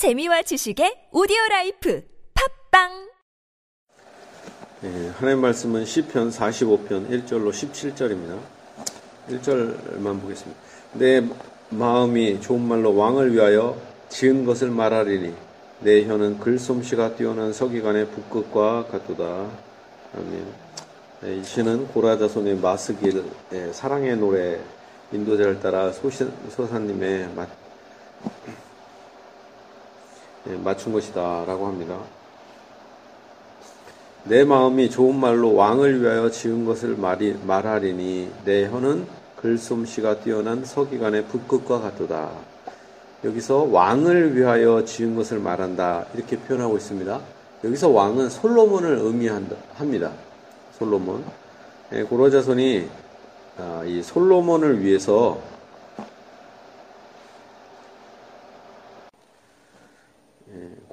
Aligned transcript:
재미와 0.00 0.40
지식의 0.40 1.12
오디오 1.12 1.36
라이프 1.50 2.02
팟빵 2.70 3.10
예, 4.84 5.08
하나님 5.18 5.42
말씀은 5.42 5.84
시편 5.84 6.30
45편 6.30 7.10
1절로 7.10 7.50
17절입니다. 7.50 8.38
1절만 9.28 10.22
보겠습니다. 10.22 10.58
내 10.94 11.22
마음이 11.68 12.40
좋은 12.40 12.66
말로 12.66 12.96
왕을 12.96 13.34
위하여 13.34 13.76
지은 14.08 14.46
것을 14.46 14.70
말하리니 14.70 15.34
내 15.80 16.06
혀는 16.06 16.38
글솜씨가 16.38 17.16
뛰어난 17.16 17.52
서기관의 17.52 18.08
붓끝과 18.08 18.86
같도다. 18.86 19.50
아멘. 20.16 20.46
예, 21.24 21.36
이 21.36 21.44
시는 21.44 21.88
고라자손의 21.88 22.56
마스길 22.56 23.22
예, 23.52 23.70
사랑의 23.74 24.16
노래 24.16 24.60
인도자를 25.12 25.60
따라 25.60 25.92
소신, 25.92 26.32
소사님의 26.48 27.34
맞, 27.36 27.50
예, 28.48 28.69
맞춘 30.44 30.92
것이다라고 30.92 31.66
합니다. 31.66 31.98
내 34.24 34.44
마음이 34.44 34.90
좋은 34.90 35.18
말로 35.18 35.54
왕을 35.54 36.02
위하여 36.02 36.30
지은 36.30 36.64
것을 36.66 36.96
말이, 36.96 37.36
말하리니 37.44 38.30
내 38.44 38.66
혀는 38.66 39.06
글솜씨가 39.36 40.20
뛰어난 40.20 40.64
서기관의 40.64 41.26
북극과 41.26 41.80
같도다. 41.80 42.30
여기서 43.24 43.68
왕을 43.70 44.36
위하여 44.36 44.84
지은 44.84 45.14
것을 45.14 45.38
말한다 45.38 46.06
이렇게 46.14 46.38
표현하고 46.38 46.76
있습니다. 46.76 47.20
여기서 47.64 47.88
왕은 47.90 48.30
솔로몬을 48.30 48.98
의미합니다. 48.98 50.12
솔로몬. 50.78 51.24
예, 51.92 52.02
고로자손이 52.02 52.88
아, 53.58 53.84
이 53.86 54.02
솔로몬을 54.02 54.82
위해서 54.82 55.38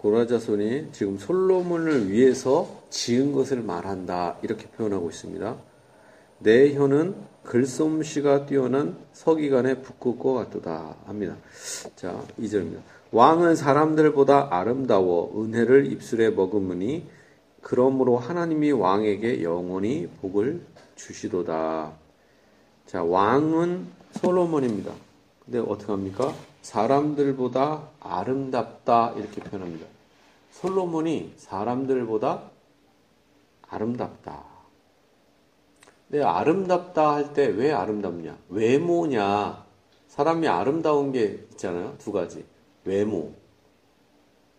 고라자손이 0.08 0.94
지금 0.94 1.18
솔로몬을 1.18 2.10
위해서 2.10 2.82
지은 2.90 3.34
것을 3.34 3.62
말한다 3.62 4.38
이렇게 4.42 4.66
표현하고 4.68 5.10
있습니다. 5.10 5.58
내 6.40 6.74
혀는 6.74 7.14
글솜씨가 7.44 8.46
뛰어난 8.46 8.98
서기관의 9.12 9.82
북극과 9.82 10.46
같도다 10.46 10.96
합니다. 11.06 11.36
자, 11.98 12.24
2절입니다. 12.40 12.80
왕은 13.12 13.58
사람들보다 13.58 14.48
아름다워 14.52 15.44
은혜를 15.44 15.92
입술에 15.92 16.30
머금으니 16.30 17.06
그러므로 17.62 18.18
하나님이 18.18 18.72
왕에게 18.72 19.44
영원히 19.44 20.08
복을 20.22 20.62
주시도다. 20.96 21.92
자, 22.86 23.04
왕은 23.04 23.88
솔로몬입니다. 24.22 24.94
근데 25.44 25.60
어떻게 25.60 25.92
합니까? 25.92 26.34
사람들보다 26.62 27.90
아름답다 28.00 29.14
이렇게 29.18 29.42
표현합니다. 29.42 29.97
솔로몬이 30.62 31.34
사람들보다 31.38 32.50
아름답다. 33.70 34.44
근데 36.10 36.24
아름답다 36.24 37.16
할 37.16 37.34
때 37.34 37.48
왜 37.48 37.72
아름답냐? 37.72 38.38
외모냐? 38.50 39.66
사람이 40.08 40.48
아름다운 40.48 41.12
게 41.12 41.46
있잖아요. 41.52 41.96
두 42.00 42.12
가지. 42.12 42.44
외모. 42.86 43.34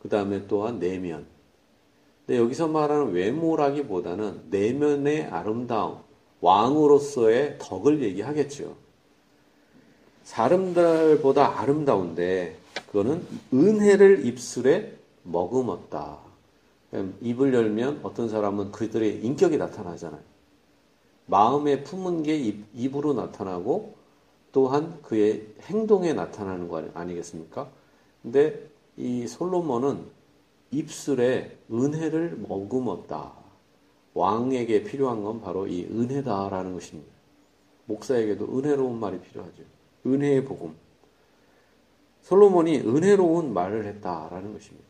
그 0.00 0.08
다음에 0.08 0.46
또한 0.46 0.78
내면. 0.78 1.26
근데 2.26 2.38
여기서 2.38 2.68
말하는 2.68 3.12
외모라기보다는 3.12 4.42
내면의 4.50 5.24
아름다움, 5.24 5.98
왕으로서의 6.40 7.56
덕을 7.58 8.02
얘기하겠죠. 8.02 8.76
사람들보다 10.24 11.58
아름다운데 11.60 12.56
그거는 12.86 13.26
은혜를 13.52 14.26
입술에 14.26 14.97
머금었다. 15.30 16.18
입을 17.20 17.52
열면 17.54 18.00
어떤 18.02 18.28
사람은 18.28 18.72
그들의 18.72 19.24
인격이 19.24 19.58
나타나잖아요. 19.58 20.22
마음에 21.26 21.82
품은 21.84 22.22
게 22.22 22.36
입, 22.36 22.64
입으로 22.74 23.12
나타나고 23.12 23.94
또한 24.52 25.00
그의 25.02 25.46
행동에 25.62 26.14
나타나는 26.14 26.68
거 26.68 26.82
아니겠습니까? 26.94 27.68
근데 28.22 28.68
이 28.96 29.26
솔로몬은 29.26 30.06
입술에 30.70 31.58
은혜를 31.70 32.38
머금었다. 32.48 33.32
왕에게 34.14 34.84
필요한 34.84 35.22
건 35.22 35.40
바로 35.40 35.66
이 35.66 35.84
은혜다라는 35.84 36.72
것입니다. 36.72 37.12
목사에게도 37.84 38.58
은혜로운 38.58 38.98
말이 38.98 39.20
필요하죠. 39.20 39.62
은혜의 40.06 40.44
복음. 40.44 40.74
솔로몬이 42.22 42.78
은혜로운 42.78 43.54
말을 43.54 43.86
했다라는 43.86 44.52
것입니다. 44.52 44.86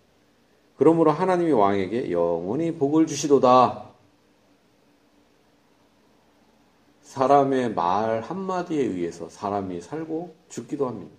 그러므로 0.79 1.11
하나님이 1.11 1.53
왕에게 1.53 2.13
영원히 2.13 2.73
복을 2.73 3.07
주시도다. 3.07 3.89
사람의 7.03 7.75
말 7.75 8.21
한마디에 8.21 8.85
의해서 8.85 9.29
사람이 9.29 9.81
살고 9.81 10.37
죽기도 10.49 10.87
합니다. 10.87 11.17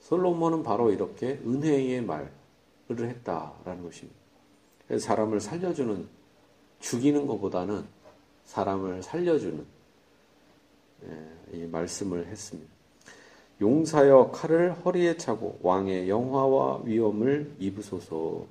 솔로몬은 0.00 0.62
바로 0.62 0.90
이렇게 0.90 1.40
은혜의 1.44 2.02
말을 2.02 2.30
했다라는 2.88 3.82
것입니다. 3.82 4.18
사람을 4.98 5.40
살려주는, 5.40 6.08
죽이는 6.80 7.26
것보다는 7.26 7.84
사람을 8.44 9.02
살려주는 9.02 9.66
예, 11.08 11.58
이 11.58 11.66
말씀을 11.66 12.26
했습니다. 12.26 12.75
용사여 13.60 14.32
칼을 14.32 14.72
허리에 14.84 15.16
차고 15.16 15.60
왕의 15.62 16.08
영화와 16.08 16.82
위엄을 16.84 17.52
입으소서. 17.58 18.44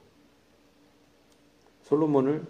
솔로몬을 1.83 2.45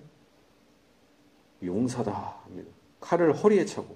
용사다 1.64 2.12
합니다. 2.44 2.70
칼을 3.02 3.34
허리에 3.34 3.66
차고 3.66 3.96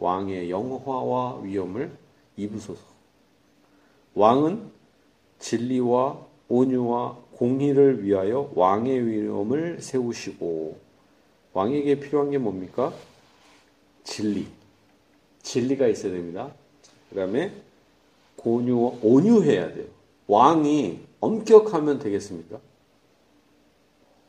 왕의 0.00 0.50
영화와 0.50 1.40
위엄을 1.40 1.92
입으소서. 2.36 2.82
왕은 4.14 4.70
진리와 5.38 6.26
온유와 6.48 7.16
공의를 7.34 8.04
위하여 8.04 8.50
왕의 8.54 9.06
위엄을 9.06 9.80
세우시고 9.80 10.78
왕에게 11.52 12.00
필요한 12.00 12.30
게 12.30 12.38
뭡니까? 12.38 12.92
진리. 14.02 14.48
진리가 15.42 15.86
있어야 15.86 16.12
됩니다. 16.12 16.52
그 17.08 17.16
다음에 17.16 17.52
고뉴, 18.40 18.94
온유해야 19.02 19.74
돼요. 19.74 19.86
왕이 20.26 21.00
엄격하면 21.20 21.98
되겠습니까? 21.98 22.58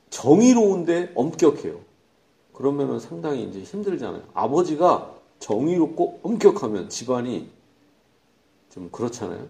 정의로운데 0.09 1.13
엄격해요. 1.15 1.79
그러면은 2.53 2.99
상당히 2.99 3.43
이제 3.43 3.61
힘들잖아요. 3.61 4.23
아버지가 4.33 5.15
정의롭고 5.39 6.19
엄격하면 6.23 6.89
집안이 6.89 7.49
좀 8.69 8.89
그렇잖아요. 8.91 9.47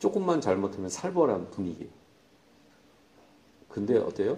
조금만 0.00 0.40
잘못하면 0.40 0.90
살벌한 0.90 1.50
분위기. 1.50 1.88
근데 3.68 3.96
어때요? 3.96 4.36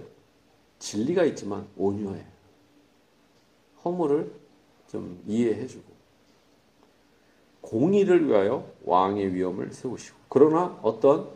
진리가 0.79 1.25
있지만 1.25 1.67
온유해. 1.77 2.23
허물을 3.83 4.31
좀 4.89 5.23
이해해주고. 5.27 6.00
공의를 7.61 8.29
위하여 8.29 8.67
왕의 8.85 9.35
위엄을 9.35 9.73
세우시고 9.73 10.17
그러나 10.29 10.79
어떤 10.83 11.29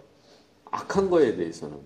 악한 0.70 1.10
거에 1.10 1.36
대해서는 1.36 1.78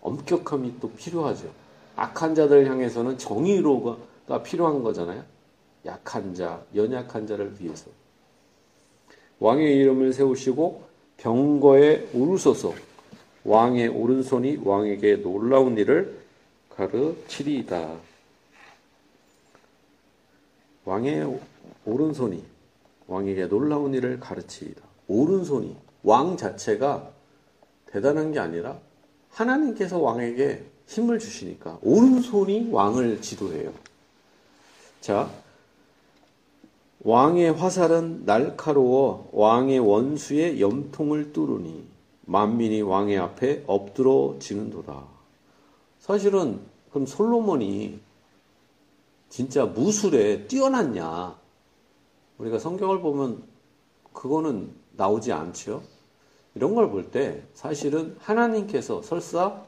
엄격함이 0.00 0.80
또 0.80 0.90
필요하죠. 0.90 1.50
악한 1.96 2.34
자들 2.34 2.68
향해서는 2.68 3.18
정의로가 3.18 4.42
필요한 4.42 4.82
거잖아요. 4.82 5.24
약한 5.84 6.34
자, 6.34 6.62
연약한 6.74 7.26
자를 7.26 7.54
위해서. 7.58 7.90
왕의 9.38 9.76
이름을 9.76 10.12
세우시고 10.12 10.84
병거에 11.16 12.10
오르소서 12.14 12.72
왕의 13.44 13.88
오른손이 13.88 14.60
왕에게 14.64 15.16
놀라운 15.16 15.76
일을 15.76 16.20
가르치리이다. 16.70 17.96
왕의 20.84 21.40
오른손이 21.84 22.51
왕에게 23.12 23.46
놀라운 23.46 23.92
일을 23.92 24.18
가르치이다. 24.18 24.82
오른손이 25.06 25.76
왕 26.02 26.36
자체가 26.36 27.10
대단한 27.86 28.32
게 28.32 28.38
아니라 28.38 28.78
하나님께서 29.30 29.98
왕에게 29.98 30.64
힘을 30.86 31.18
주시니까 31.18 31.78
오른손이 31.82 32.70
왕을 32.70 33.20
지도해요. 33.20 33.72
자, 35.00 35.30
왕의 37.00 37.52
화살은 37.52 38.24
날카로워 38.24 39.30
왕의 39.32 39.80
원수의 39.80 40.60
염통을 40.60 41.32
뚫으니 41.32 41.84
만민이 42.24 42.82
왕의 42.82 43.18
앞에 43.18 43.64
엎드러 43.66 44.36
지는도다. 44.38 45.04
사실은 45.98 46.60
그럼 46.90 47.06
솔로몬이 47.06 47.98
진짜 49.28 49.64
무술에 49.66 50.46
뛰어났냐? 50.46 51.41
우리가 52.42 52.58
성경을 52.58 53.00
보면 53.00 53.42
그거는 54.12 54.70
나오지 54.96 55.32
않죠. 55.32 55.82
이런 56.54 56.74
걸 56.74 56.90
볼 56.90 57.10
때 57.10 57.42
사실은 57.54 58.16
하나님께서 58.18 59.00
설사 59.02 59.62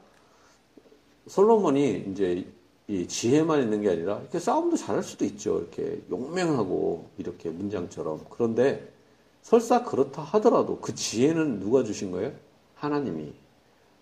솔로몬이 1.26 2.04
이제 2.10 2.46
이 2.86 3.06
지혜만 3.08 3.62
있는 3.62 3.80
게 3.80 3.90
아니라 3.90 4.18
이렇게 4.20 4.38
싸움도 4.38 4.76
잘할 4.76 5.02
수도 5.02 5.24
있죠. 5.24 5.58
이렇게 5.58 6.02
용맹하고 6.10 7.08
이렇게 7.16 7.48
문장처럼. 7.48 8.26
그런데 8.28 8.92
설사 9.40 9.84
그렇다 9.84 10.22
하더라도 10.22 10.80
그 10.80 10.94
지혜는 10.94 11.60
누가 11.60 11.84
주신 11.84 12.10
거예요? 12.10 12.32
하나님이. 12.74 13.32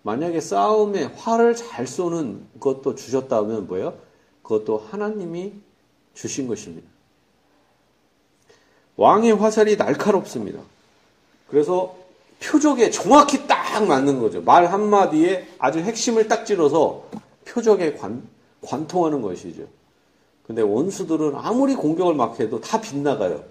만약에 0.03 0.41
싸움에 0.41 1.05
활을 1.05 1.55
잘 1.55 1.87
쏘는 1.87 2.45
것도 2.59 2.97
주셨다면 2.97 3.69
뭐예요? 3.69 3.97
그것도 4.43 4.79
하나님이 4.79 5.53
주신 6.15 6.49
것입니다. 6.49 6.92
왕의 8.97 9.33
화살이 9.33 9.77
날카롭습니다. 9.77 10.61
그래서 11.49 11.97
표적에 12.43 12.91
정확히 12.91 13.47
딱 13.47 13.85
맞는 13.85 14.19
거죠. 14.21 14.43
말 14.43 14.67
한마디에 14.67 15.47
아주 15.59 15.79
핵심을 15.81 16.29
딱 16.29 16.45
찔러서 16.45 17.05
표적에 17.45 17.95
관, 17.95 18.27
관통하는 18.63 19.23
것이죠. 19.23 19.65
근데 20.47 20.61
원수들은 20.63 21.35
아무리 21.37 21.75
공격을 21.75 22.15
막 22.15 22.39
해도 22.41 22.61
다 22.61 22.81
빗나가요. 22.81 23.45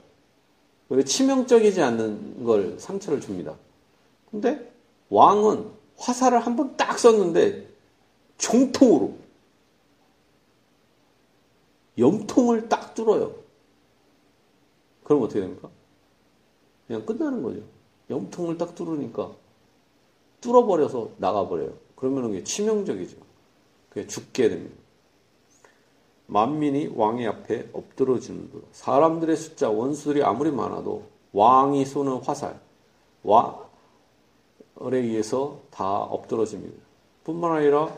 치명적이지 1.05 1.81
않는 1.81 2.43
걸 2.43 2.75
상처를 2.79 3.21
줍니다. 3.21 3.53
근데 4.29 4.71
왕은 5.09 5.65
화살을 5.97 6.39
한 6.39 6.55
번 6.55 6.75
딱 6.75 6.99
썼는데 6.99 7.67
정통으로 8.37 9.13
염통을 11.97 12.67
딱 12.69 12.93
뚫어요. 12.95 13.33
그럼 15.11 15.23
어떻게 15.23 15.41
됩니까? 15.41 15.69
그냥 16.87 17.05
끝나는 17.05 17.43
거죠. 17.43 17.59
염통을 18.09 18.57
딱 18.57 18.75
뚫으니까 18.75 19.31
뚫어버려서 20.39 21.09
나가버려요. 21.17 21.73
그러면 21.97 22.23
그게 22.23 22.43
치명적이죠. 22.45 23.17
그게 23.89 24.07
죽게 24.07 24.47
됩니다. 24.47 24.75
만민이 26.27 26.93
왕의 26.95 27.27
앞에 27.27 27.69
엎드러지는 27.73 28.53
것. 28.53 28.61
사람들의 28.71 29.35
숫자, 29.35 29.69
원수들이 29.69 30.23
아무리 30.23 30.49
많아도 30.49 31.03
왕이 31.33 31.85
쏘는 31.85 32.19
화살, 32.23 32.57
왕에 33.23 33.53
의해서 34.81 35.59
다 35.71 36.03
엎드러집니다. 36.03 36.81
뿐만 37.25 37.51
아니라 37.51 37.93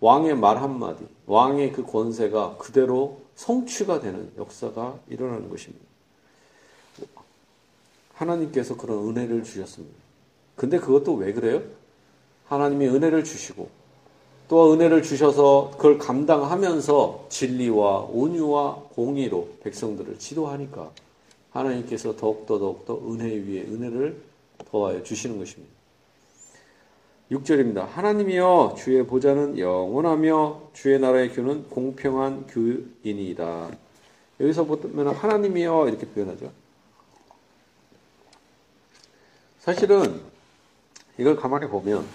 왕의 0.00 0.36
말 0.36 0.60
한마디, 0.60 1.06
왕의 1.26 1.72
그 1.72 1.84
권세가 1.84 2.56
그대로 2.56 3.20
성취가 3.36 4.00
되는 4.00 4.32
역사가 4.36 4.98
일어나는 5.08 5.48
것입니다. 5.48 5.87
하나님께서 8.18 8.76
그런 8.76 9.08
은혜를 9.08 9.44
주셨습니다. 9.44 9.96
근데 10.56 10.78
그것도 10.78 11.14
왜 11.14 11.32
그래요? 11.32 11.62
하나님이 12.46 12.88
은혜를 12.88 13.24
주시고 13.24 13.68
또 14.48 14.72
은혜를 14.72 15.02
주셔서 15.02 15.70
그걸 15.76 15.98
감당하면서 15.98 17.26
진리와 17.28 18.08
온유와 18.10 18.88
공의로 18.94 19.48
백성들을 19.62 20.18
지도하니까 20.18 20.90
하나님께서 21.50 22.16
더욱더 22.16 22.58
더욱더 22.58 22.98
은혜 23.08 23.26
위에 23.26 23.62
은혜를 23.62 24.20
더하여 24.70 25.02
주시는 25.02 25.38
것입니다. 25.38 25.72
6절입니다. 27.30 27.86
하나님이여 27.86 28.76
주의 28.78 29.06
보좌는 29.06 29.58
영원하며 29.58 30.70
주의 30.72 30.98
나라의 30.98 31.30
규는 31.30 31.68
공평한 31.68 32.46
규이니이다. 32.46 33.70
여기서 34.40 34.64
보면 34.64 35.08
하나님이여 35.08 35.88
이렇게 35.88 36.06
표현하죠. 36.06 36.50
사실은 39.60 40.20
이걸 41.18 41.36
가만히 41.36 41.68
보면 41.68 42.06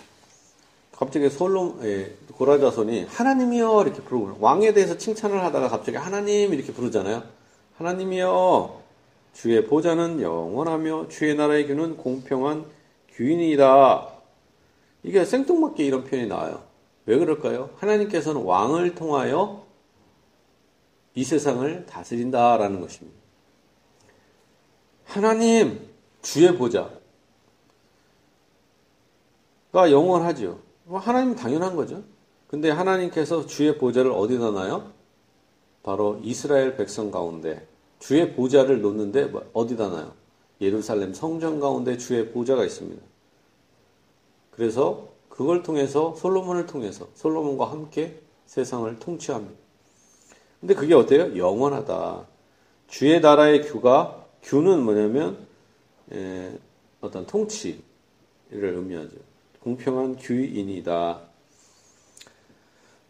갑자기 0.92 1.30
솔로 1.30 1.78
예, 1.84 2.16
고라자손이 2.34 3.06
하나님이여 3.06 3.84
이렇게 3.84 4.02
부르고 4.02 4.38
왕에 4.40 4.74
대해서 4.74 4.98
칭찬을 4.98 5.44
하다가 5.44 5.68
갑자기 5.68 5.98
하나님 5.98 6.54
이렇게 6.54 6.72
부르잖아요. 6.72 7.24
하나님이여 7.78 8.82
주의 9.34 9.66
보좌는 9.66 10.22
영원하며 10.22 11.08
주의 11.10 11.36
나라의 11.36 11.68
규는 11.68 11.98
공평한 11.98 12.66
규인이다. 13.16 14.08
이게 15.04 15.26
생뚱맞게 15.26 15.84
이런 15.84 16.04
표현이 16.06 16.28
나와요. 16.28 16.64
왜 17.06 17.18
그럴까요? 17.18 17.72
하나님께서는 17.78 18.42
왕을 18.42 18.96
통하여 18.96 19.66
이 21.16 21.24
세상을 21.24 21.86
다스린다라는 21.86 22.80
것입니다. 22.80 23.18
하나님 25.06 25.88
주의 26.22 26.56
보좌 26.56 26.84
가 26.84 27.03
영원하죠. 29.74 30.60
뭐 30.86 31.00
하나님은 31.00 31.36
당연한 31.36 31.76
거죠. 31.76 32.04
근데 32.48 32.70
하나님께서 32.70 33.48
주의 33.48 33.78
보좌를 33.78 34.12
어디다 34.12 34.52
놔요? 34.52 34.92
바로 35.82 36.20
이스라엘 36.24 36.78
백성 36.78 37.10
가운데 37.12 37.68
주의 38.00 38.34
보좌를 38.34 38.82
놓는데 38.82 39.26
뭐 39.26 39.50
어디다 39.54 39.88
놔요? 39.90 40.14
예루살렘 40.62 41.14
성전 41.14 41.60
가운데 41.60 41.98
주의 41.98 42.30
보좌가 42.32 42.64
있습니다. 42.64 43.02
그래서 44.52 45.10
그걸 45.30 45.64
통해서 45.64 46.14
솔로몬을 46.16 46.68
통해서 46.68 47.08
솔로몬과 47.16 47.72
함께 47.72 48.22
세상을 48.46 49.00
통치합니다. 49.00 49.56
근데 50.60 50.76
그게 50.76 50.94
어때요? 50.94 51.36
영원하다. 51.36 52.28
주의 52.88 53.20
나라의 53.20 53.64
규가 53.64 54.26
규는 54.44 54.84
뭐냐면 54.84 55.48
에, 56.12 56.58
어떤 57.02 57.26
통치를 57.26 57.82
의미하죠. 58.52 59.33
공평한 59.64 60.18
규인이다. 60.18 61.20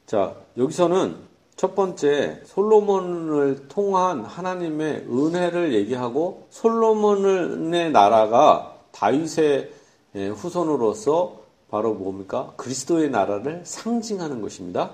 자, 0.06 0.36
여기서는 0.56 1.16
첫 1.56 1.74
번째 1.74 2.42
솔로몬을 2.46 3.68
통한 3.70 4.24
하나님의 4.24 5.08
은혜를 5.10 5.74
얘기하고 5.74 6.46
솔로몬의 6.52 7.92
나라가 7.92 8.78
다윗의 8.92 9.72
후손으로서 10.14 11.42
바로 11.72 11.96
뭡니까? 11.96 12.54
그리스도의 12.58 13.10
나라를 13.10 13.62
상징하는 13.66 14.42
것입니다. 14.42 14.92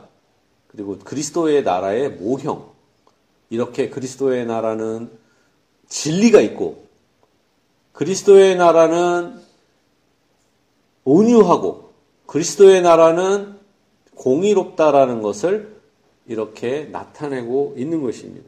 그리고 0.68 0.98
그리스도의 1.00 1.64
나라의 1.64 2.12
모형. 2.12 2.70
이렇게 3.50 3.90
그리스도의 3.90 4.46
나라는 4.46 5.12
진리가 5.90 6.40
있고 6.40 6.86
그리스도의 7.92 8.56
나라는 8.56 9.49
온유하고 11.10 11.92
그리스도의 12.28 12.84
나라는 12.84 13.57
공의롭다라는 14.16 15.24
것을 15.24 15.76
이렇게 16.28 16.88
나타내고 16.92 17.74
있는 17.78 18.04
것입니다. 18.04 18.48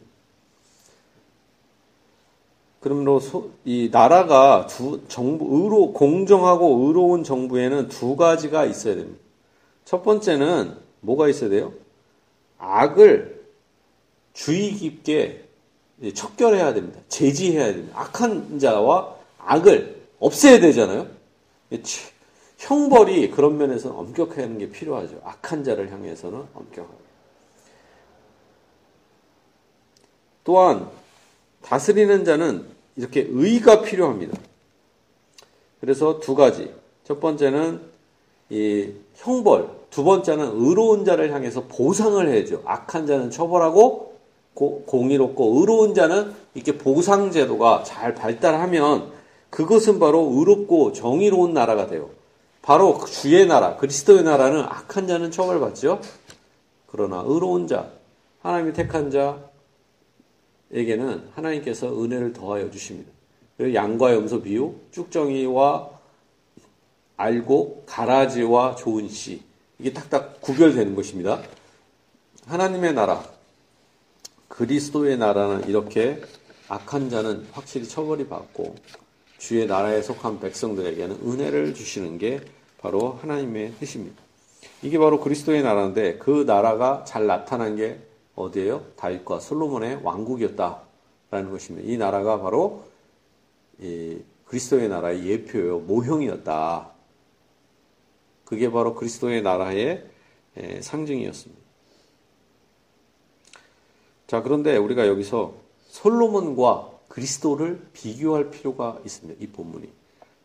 그러므로 2.80 3.22
이 3.66 3.90
나라가 3.92 4.68
두 4.68 5.02
정부 5.08 5.64
의로 5.64 5.94
공정하고 5.94 6.88
의로운 6.88 7.24
정부에는 7.24 7.90
두 7.90 8.16
가지가 8.16 8.66
있어야 8.66 8.96
됩니다. 8.96 9.20
첫 9.86 10.04
번째는 10.04 10.78
뭐가 11.00 11.30
있어야 11.30 11.50
돼요? 11.50 11.74
악을 12.60 13.44
주의 14.34 14.74
깊게 14.74 15.46
척결해야 16.14 16.74
됩니다. 16.74 17.00
제지해야 17.10 17.74
됩니다. 17.74 18.00
악한 18.00 18.60
자와 18.60 19.16
악을 19.40 20.02
없애야 20.20 20.60
되잖아요. 20.60 21.08
형벌이 22.62 23.32
그런 23.32 23.58
면에서는 23.58 23.96
엄격해야 23.96 24.46
하는 24.46 24.60
게 24.60 24.70
필요하죠. 24.70 25.20
악한 25.24 25.64
자를 25.64 25.92
향해서는 25.92 26.44
엄격하게. 26.54 27.02
또한 30.44 30.88
다스리는 31.64 32.24
자는 32.24 32.66
이렇게 32.96 33.26
의가 33.30 33.82
필요합니다. 33.82 34.38
그래서 35.80 36.20
두 36.20 36.36
가지. 36.36 36.72
첫 37.04 37.20
번째는 37.20 37.82
이 38.52 38.92
형벌, 39.16 39.68
두 39.90 40.04
번째는 40.04 40.52
의로운 40.54 41.04
자를 41.04 41.34
향해서 41.34 41.64
보상을 41.64 42.28
해야죠. 42.28 42.62
악한 42.66 43.08
자는 43.08 43.32
처벌하고 43.32 44.18
고, 44.54 44.84
공의롭고 44.84 45.60
의로운 45.60 45.96
자는 45.96 46.34
이렇게 46.54 46.78
보상 46.78 47.32
제도가 47.32 47.84
잘 47.86 48.14
발달하면 48.14 49.12
그것은 49.50 49.98
바로 49.98 50.32
의롭고 50.36 50.94
정의로운 50.94 51.54
나라가 51.54 51.88
돼요. 51.88 52.21
바로 52.62 53.04
주의 53.06 53.46
나라, 53.48 53.76
그리스도의 53.78 54.24
나라는 54.24 54.62
악한 54.62 55.08
자는 55.08 55.32
처벌받죠. 55.32 56.02
그러나 56.86 57.24
의로운 57.26 57.68
자, 57.68 57.92
하나님이 58.42 58.74
택한 58.74 59.10
자에게는 60.72 61.30
하나님께서 61.34 61.88
은혜를 62.04 62.34
더하여 62.34 62.70
주십니다. 62.70 63.12
양과 63.60 64.14
염소 64.14 64.42
비유, 64.42 64.76
쭉정이와 64.92 65.90
알고 67.18 67.84
가라지와 67.86 68.76
좋은 68.76 69.08
씨 69.10 69.44
이게 69.80 69.94
딱딱 69.94 70.42
구별되는 70.42 70.96
것입니다. 70.96 71.42
하나님의 72.46 72.94
나라, 72.94 73.24
그리스도의 74.48 75.18
나라는 75.18 75.68
이렇게 75.68 76.22
악한 76.68 77.10
자는 77.10 77.48
확실히 77.52 77.88
처벌이 77.88 78.28
받고 78.28 78.76
주의 79.42 79.66
나라에 79.66 80.04
속한 80.04 80.40
백성들에게는 80.40 81.22
은혜를 81.26 81.74
주시는 81.74 82.20
게 82.20 82.42
바로 82.78 83.14
하나님의 83.14 83.74
뜻입니다. 83.80 84.22
이게 84.84 85.00
바로 85.00 85.20
그리스도의 85.20 85.64
나라인데 85.64 86.20
그 86.20 86.44
나라가 86.46 87.04
잘 87.06 87.26
나타난 87.26 87.76
게 87.76 88.00
어디예요? 88.36 88.86
다윗과 88.98 89.40
솔로몬의 89.40 90.02
왕국이었다라는 90.04 91.50
것입니다. 91.50 91.92
이 91.92 91.98
나라가 91.98 92.40
바로 92.40 92.84
그리스도의 94.46 94.90
나라의 94.90 95.26
예표요 95.26 95.80
모형이었다. 95.80 96.92
그게 98.46 98.70
바로 98.70 98.94
그리스도의 98.94 99.42
나라의 99.42 100.06
상징이었습니다. 100.82 101.62
자, 104.28 104.44
그런데 104.44 104.78
우리가 104.78 105.08
여기서 105.08 105.56
솔로몬과 105.88 106.91
그리스도를 107.12 107.82
비교할 107.92 108.52
필요가 108.52 108.98
있습니다. 109.06 109.44
이 109.44 109.48
본문이. 109.48 109.90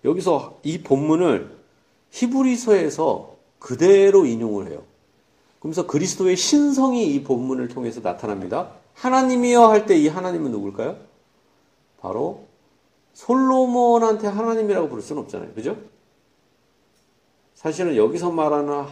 여기서 0.04 0.58
이 0.64 0.82
본문을 0.82 1.56
히브리서에서 2.10 3.36
그대로 3.60 4.26
인용을 4.26 4.68
해요. 4.70 4.82
그러면서 5.60 5.86
그리스도의 5.86 6.36
신성이 6.36 7.14
이 7.14 7.22
본문을 7.22 7.68
통해서 7.68 8.00
나타납니다. 8.00 8.72
하나님이여 8.94 9.66
할 9.68 9.86
때 9.86 9.96
이 9.96 10.08
하나님은 10.08 10.50
누굴까요? 10.50 10.96
바로 12.00 12.44
솔로몬한테 13.14 14.26
하나님이라고 14.26 14.88
부를 14.88 15.02
수는 15.02 15.22
없잖아요. 15.22 15.52
그죠? 15.54 15.76
사실은 17.54 17.96
여기서 17.96 18.30
말하는 18.32 18.84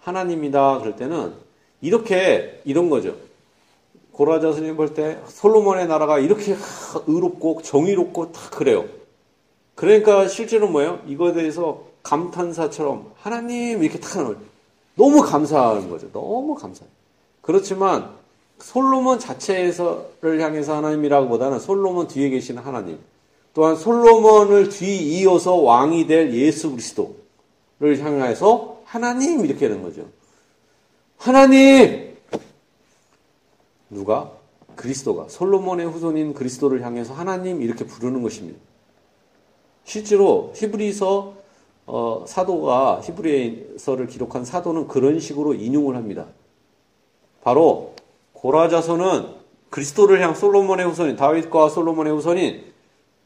하나님이다 0.00 0.78
그럴 0.80 0.96
때는 0.96 1.32
이렇게 1.80 2.60
이런 2.64 2.90
거죠. 2.90 3.16
고라자 4.18 4.52
스님 4.52 4.76
볼 4.76 4.94
때 4.94 5.16
솔로몬의 5.28 5.86
나라가 5.86 6.18
이렇게 6.18 6.56
의롭고 7.06 7.62
정의롭고 7.62 8.32
다 8.32 8.50
그래요. 8.50 8.84
그러니까 9.76 10.26
실제로 10.26 10.66
뭐예요? 10.66 10.98
이거에 11.06 11.32
대해서 11.32 11.84
감탄사처럼 12.02 13.12
하나님 13.14 13.84
이렇게 13.84 14.00
탁 14.00 14.36
너무 14.96 15.22
감사하는 15.22 15.88
거죠. 15.88 16.10
너무 16.10 16.56
감사해요. 16.56 16.90
그렇지만 17.42 18.10
솔로몬 18.58 19.20
자체에서를 19.20 20.40
향해서 20.40 20.74
하나님이라고보다는 20.74 21.60
솔로몬 21.60 22.08
뒤에 22.08 22.28
계시는 22.30 22.60
하나님, 22.60 22.98
또한 23.54 23.76
솔로몬을 23.76 24.70
뒤 24.70 24.96
이어서 25.20 25.54
왕이 25.54 26.08
될 26.08 26.32
예수 26.32 26.72
그리스도를 26.72 28.00
향해서 28.00 28.80
하나님 28.84 29.44
이렇게 29.44 29.66
하는 29.66 29.84
거죠. 29.84 30.06
하나님 31.18 32.17
누가 33.90 34.30
그리스도가 34.76 35.28
솔로몬의 35.28 35.86
후손인 35.86 36.34
그리스도를 36.34 36.82
향해서 36.82 37.14
하나님 37.14 37.62
이렇게 37.62 37.84
부르는 37.84 38.22
것입니다. 38.22 38.58
실제로 39.84 40.52
히브리서 40.54 41.34
어, 41.86 42.24
사도가 42.28 43.00
히브리서를 43.02 44.06
기록한 44.08 44.44
사도는 44.44 44.88
그런 44.88 45.18
식으로 45.18 45.54
인용을 45.54 45.96
합니다. 45.96 46.26
바로 47.42 47.94
고라자서는 48.34 49.26
그리스도를 49.70 50.20
향 50.20 50.34
솔로몬의 50.34 50.86
후손인 50.86 51.16
다윗과 51.16 51.70
솔로몬의 51.70 52.12
후손인 52.12 52.64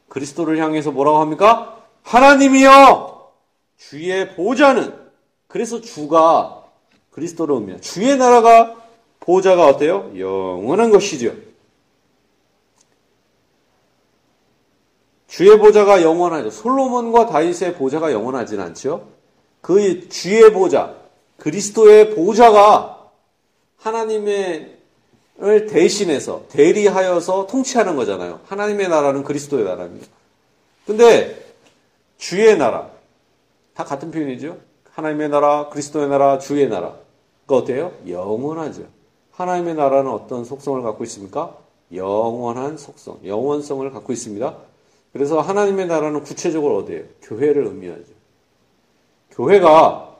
그리스도를 0.07 0.57
향해서 0.57 0.91
뭐라고 0.91 1.17
합니까? 1.17 1.83
하나님이여 2.03 3.31
주의 3.77 4.35
보좌는 4.35 4.93
그래서 5.47 5.81
주가 5.81 6.63
그리스도로 7.11 7.57
옵니다. 7.57 7.79
주의 7.81 8.17
나라가 8.17 8.82
보좌가 9.23 9.67
어때요? 9.67 10.11
영원한 10.17 10.91
것이죠. 10.91 11.33
주의 15.27 15.57
보좌가 15.57 16.03
영원하죠. 16.03 16.51
솔로몬과 16.51 17.27
다윗의 17.27 17.75
보좌가 17.75 18.11
영원하진 18.11 18.59
않죠. 18.59 19.07
그 19.61 20.09
주의 20.09 20.51
보좌, 20.51 20.93
그리스도의 21.37 22.15
보좌가 22.15 23.09
하나님의 23.77 24.73
을 25.41 25.65
대신해서 25.65 26.45
대리하여서 26.49 27.47
통치하는 27.47 27.95
거잖아요. 27.95 28.41
하나님의 28.45 28.87
나라는 28.87 29.23
그리스도의 29.23 29.65
나라입니다. 29.65 30.05
근데 30.85 31.43
주의 32.17 32.55
나라 32.55 32.91
다 33.73 33.83
같은 33.83 34.11
표현이죠. 34.11 34.57
하나님의 34.91 35.29
나라, 35.29 35.69
그리스도의 35.69 36.07
나라, 36.07 36.37
주의 36.37 36.69
나라. 36.69 36.95
그 37.47 37.55
어때요? 37.55 37.93
영원하죠. 38.07 38.83
하나님의 39.33 39.75
나라는 39.75 40.11
어떤 40.11 40.45
속성을 40.45 40.81
갖고 40.81 41.03
있습니까? 41.05 41.57
영원한 41.91 42.77
속성, 42.77 43.19
영원성을 43.25 43.89
갖고 43.91 44.13
있습니다. 44.13 44.57
그래서 45.11 45.41
하나님의 45.41 45.87
나라는 45.87 46.23
구체적으로 46.23 46.77
어디에요? 46.77 47.03
교회를 47.21 47.65
의미하죠. 47.65 48.13
교회가 49.31 50.17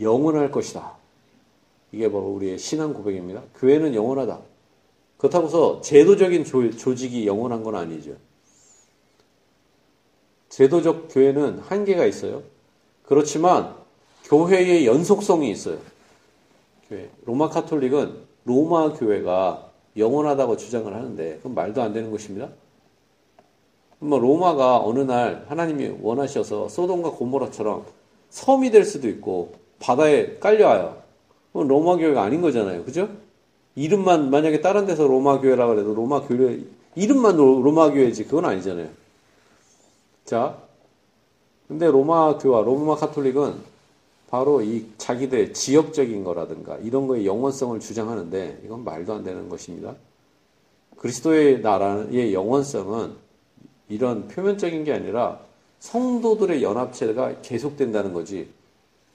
영원할 0.00 0.50
것이다. 0.50 0.94
이게 1.92 2.10
바로 2.10 2.26
우리의 2.28 2.58
신앙 2.58 2.94
고백입니다. 2.94 3.42
교회는 3.58 3.94
영원하다. 3.94 4.38
그렇다고 5.18 5.46
해서 5.46 5.80
제도적인 5.82 6.44
조, 6.44 6.70
조직이 6.70 7.26
영원한 7.26 7.62
건 7.62 7.76
아니죠. 7.76 8.12
제도적 10.48 11.08
교회는 11.10 11.58
한계가 11.60 12.06
있어요. 12.06 12.42
그렇지만 13.04 13.74
교회의 14.24 14.86
연속성이 14.86 15.50
있어요. 15.50 15.78
교회. 16.88 17.10
로마 17.24 17.48
카톨릭은 17.48 18.29
로마 18.44 18.92
교회가 18.92 19.70
영원하다고 19.96 20.56
주장을 20.56 20.92
하는데 20.94 21.36
그건 21.36 21.54
말도 21.54 21.82
안 21.82 21.92
되는 21.92 22.10
것입니다. 22.10 22.48
뭐 23.98 24.18
로마가 24.18 24.78
어느 24.78 25.00
날 25.00 25.44
하나님이 25.48 25.98
원하셔서 26.00 26.68
소돔과 26.68 27.12
고모라처럼 27.12 27.84
섬이 28.30 28.70
될 28.70 28.84
수도 28.84 29.08
있고 29.08 29.52
바다에 29.78 30.38
깔려와요. 30.38 30.96
그건 31.52 31.68
로마 31.68 31.96
교회가 31.96 32.22
아닌 32.22 32.40
거잖아요. 32.40 32.84
그죠? 32.84 33.08
이름만 33.74 34.30
만약에 34.30 34.60
다른 34.60 34.86
데서 34.86 35.06
로마 35.06 35.40
교회라 35.40 35.66
그래도 35.66 35.94
로마 35.94 36.22
교회 36.22 36.60
이름만 36.94 37.36
로마 37.36 37.90
교회지 37.90 38.24
그건 38.24 38.46
아니잖아요. 38.46 38.88
자, 40.24 40.56
근데 41.68 41.90
로마 41.90 42.38
교와 42.38 42.62
로마 42.62 42.96
카톨릭은 42.96 43.69
바로 44.30 44.62
이 44.62 44.86
자기들 44.96 45.52
지역적인 45.52 46.22
거라든가 46.22 46.76
이런 46.78 47.08
거에 47.08 47.26
영원성을 47.26 47.80
주장하는데 47.80 48.60
이건 48.64 48.84
말도 48.84 49.12
안 49.12 49.24
되는 49.24 49.48
것입니다. 49.48 49.96
그리스도의 50.96 51.60
나라의 51.60 52.32
영원성은 52.32 53.16
이런 53.88 54.28
표면적인 54.28 54.84
게 54.84 54.92
아니라 54.92 55.40
성도들의 55.80 56.62
연합체가 56.62 57.40
계속된다는 57.42 58.12
거지. 58.12 58.48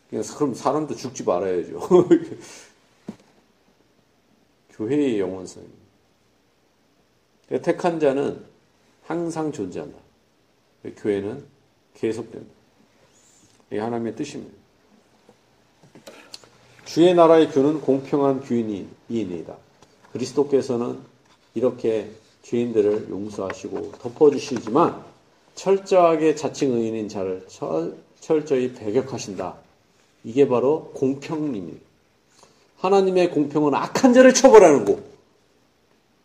그럼 0.09 0.53
사람도 0.53 0.95
죽지 0.95 1.23
말아야죠. 1.23 1.79
교회의 4.71 5.19
영원성입니다. 5.21 5.85
그러니까 7.47 7.71
택한 7.71 7.99
자는 8.01 8.43
항상 9.03 9.51
존재한다. 9.51 9.97
교회는 10.97 11.45
계속된다. 11.93 12.49
이게 13.69 13.79
하나님의 13.79 14.15
뜻입니다. 14.15 14.64
주의 16.85 17.13
나라의 17.13 17.49
교는 17.51 17.81
공평한 17.81 18.41
규인이니다. 18.41 19.55
그리스도께서는 20.13 20.99
이렇게 21.55 22.11
죄인들을 22.43 23.09
용서하시고 23.09 23.93
덮어주시지만 23.99 25.03
철저하게 25.55 26.35
자칭 26.35 26.73
의인인 26.73 27.09
자를 27.09 27.45
철, 27.47 27.95
철저히 28.19 28.73
배격하신다. 28.73 29.55
이게 30.23 30.47
바로 30.47 30.91
공평입니다. 30.93 31.79
하나님의 32.77 33.31
공평은 33.31 33.73
악한 33.73 34.13
자를 34.13 34.33
처벌하는 34.33 34.85
고 34.85 35.01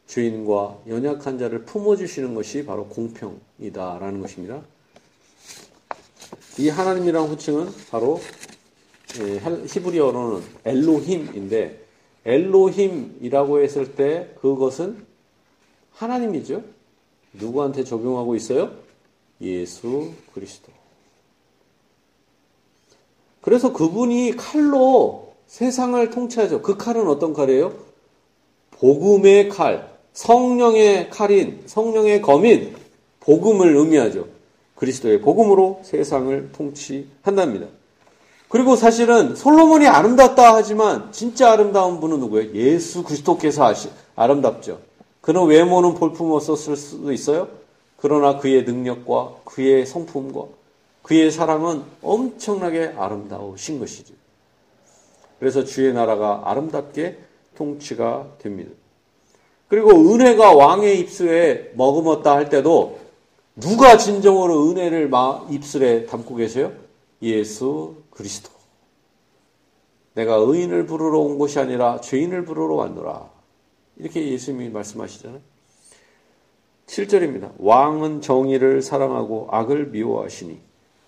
죄인과 0.08 0.80
연약한 0.88 1.38
자를 1.38 1.64
품어주시는 1.64 2.34
것이 2.34 2.66
바로 2.66 2.86
공평이다라는 2.86 4.20
것입니다. 4.20 4.60
이 6.58 6.68
하나님이라는 6.68 7.28
호칭은 7.28 7.68
바로 7.90 8.20
예, 8.20 8.39
히브리어로는 9.66 10.42
엘로힘인데 10.64 11.80
엘로힘이라고 12.24 13.60
했을 13.62 13.94
때 13.94 14.34
그것은 14.40 15.04
하나님이죠. 15.92 16.62
누구한테 17.32 17.84
적용하고 17.84 18.34
있어요? 18.36 18.72
예수 19.40 20.12
그리스도. 20.34 20.72
그래서 23.40 23.72
그분이 23.72 24.36
칼로 24.36 25.34
세상을 25.46 26.10
통치하죠. 26.10 26.62
그 26.62 26.76
칼은 26.76 27.08
어떤 27.08 27.32
칼이에요? 27.32 27.74
복음의 28.72 29.48
칼, 29.48 29.90
성령의 30.12 31.10
칼인, 31.10 31.62
성령의 31.66 32.22
검인, 32.22 32.76
복음을 33.20 33.76
의미하죠. 33.76 34.28
그리스도의 34.74 35.20
복음으로 35.20 35.80
세상을 35.84 36.52
통치한답니다. 36.52 37.66
그리고 38.50 38.74
사실은 38.74 39.36
솔로몬이 39.36 39.86
아름답다 39.86 40.56
하지만 40.56 41.12
진짜 41.12 41.52
아름다운 41.52 42.00
분은 42.00 42.18
누구예요? 42.18 42.52
예수 42.54 43.04
그리스도께서 43.04 43.64
아시, 43.64 43.90
아름답죠. 44.16 44.80
그는 45.20 45.46
외모는 45.46 45.94
볼품없었을 45.94 46.76
수도 46.76 47.12
있어요. 47.12 47.46
그러나 47.96 48.38
그의 48.38 48.64
능력과 48.64 49.36
그의 49.44 49.86
성품과 49.86 50.46
그의 51.02 51.30
사랑은 51.30 51.84
엄청나게 52.02 52.94
아름다우신 52.96 53.78
것이죠. 53.78 54.14
그래서 55.38 55.64
주의 55.64 55.92
나라가 55.92 56.42
아름답게 56.46 57.18
통치가 57.56 58.26
됩니다. 58.38 58.72
그리고 59.68 59.90
은혜가 59.90 60.54
왕의 60.56 60.98
입술에 60.98 61.70
머금었다 61.76 62.34
할 62.34 62.48
때도 62.48 62.98
누가 63.54 63.96
진정으로 63.96 64.70
은혜를 64.70 65.08
입술에 65.50 66.06
담고 66.06 66.34
계세요? 66.34 66.72
예수 67.22 67.94
그리스도. 68.20 68.50
내가 70.12 70.34
의인을 70.34 70.84
부르러 70.84 71.20
온 71.20 71.38
것이 71.38 71.58
아니라 71.58 72.02
죄인을 72.02 72.44
부르러 72.44 72.74
왔노라. 72.74 73.30
이렇게 73.96 74.28
예수님이 74.30 74.68
말씀하시잖아요. 74.68 75.40
7절입니다. 76.86 77.52
왕은 77.58 78.20
정의를 78.20 78.82
사랑하고 78.82 79.48
악을 79.50 79.86
미워하시니 79.86 80.60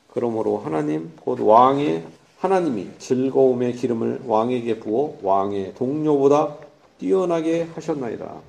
그러므로 0.08 0.58
하나님 0.58 1.14
곧 1.16 1.40
왕의 1.40 2.06
하나님이 2.38 2.88
즐거움의 2.98 3.74
기름을 3.74 4.22
왕에게 4.26 4.80
부어 4.80 5.18
왕의 5.22 5.74
동료보다 5.74 6.56
뛰어나게 6.98 7.64
하셨나이다. 7.74 8.40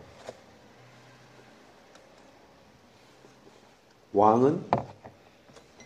왕은 4.13 4.63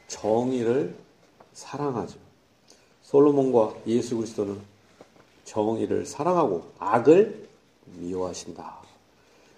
정의를 0.08 0.96
사랑하죠. 1.54 2.27
솔로몬과 3.08 3.74
예수 3.88 4.18
그리스도는 4.18 4.58
정의를 5.46 6.06
사랑하고 6.06 6.64
악을 6.78 7.48
미워하신다. 8.00 8.78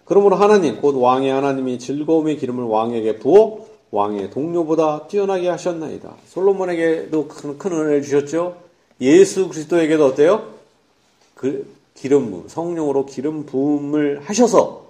그러므로 0.06 0.36
하나님, 0.36 0.80
곧 0.80 0.96
왕의 0.96 1.32
하나님이 1.32 1.80
즐거움의 1.80 2.38
기름을 2.38 2.64
왕에게 2.64 3.18
부어 3.18 3.66
왕의 3.92 4.30
동료보다 4.30 5.08
뛰어나게 5.08 5.50
하셨나이다. 5.50 6.16
솔로몬에게도 6.28 7.28
큰, 7.28 7.58
큰 7.58 7.72
은혜를 7.72 8.04
주셨죠. 8.04 8.58
예수 9.02 9.48
그리스도에게도 9.50 10.06
어때요? 10.06 10.54
그 11.34 11.74
기름 11.96 12.30
부음, 12.30 12.48
성령으로 12.48 13.08
기름 13.08 13.46
부음을 13.48 14.22
하셔서 14.22 14.86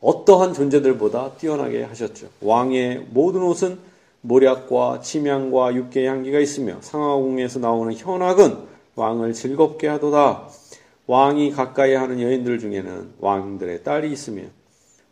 어떠한 0.00 0.54
존재들보다 0.54 1.32
뛰어나게 1.32 1.82
하셨죠. 1.82 2.28
왕의 2.40 3.08
모든 3.10 3.42
옷은 3.42 3.78
모략과 4.22 5.00
침향과 5.00 5.74
육계의 5.74 6.06
향기가 6.06 6.38
있으며 6.38 6.80
상하궁에서 6.80 7.58
나오는 7.58 7.92
현악은 7.94 8.66
왕을 8.94 9.32
즐겁게 9.32 9.88
하도다. 9.88 10.48
왕이 11.06 11.50
가까이 11.50 11.94
하는 11.94 12.20
여인들 12.20 12.58
중에는 12.58 13.14
왕들의 13.18 13.82
딸이 13.82 14.10
있으며 14.10 14.44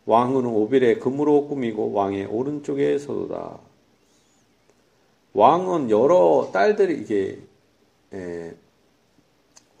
왕은 0.05 0.45
오빌의 0.45 0.99
금으로 0.99 1.47
꾸미고 1.47 1.91
왕의 1.91 2.25
오른쪽에 2.25 2.97
서도다. 2.97 3.59
왕은 5.33 5.89
여러 5.89 6.49
딸들이 6.51 7.01
이게 7.01 7.39
에, 8.13 8.53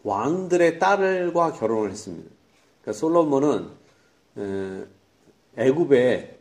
왕들의 0.03 0.79
딸과 0.79 1.53
결혼을 1.53 1.91
했습니다. 1.91 2.29
그러니까 2.81 2.99
솔로몬은 2.99 3.69
애굽의 5.57 6.37